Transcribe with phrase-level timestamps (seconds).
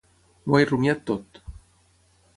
[0.47, 1.43] M'ho he rumiat tot.